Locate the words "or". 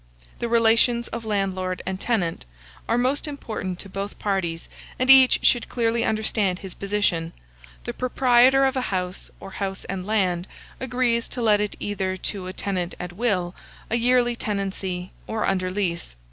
9.39-9.51, 15.27-15.45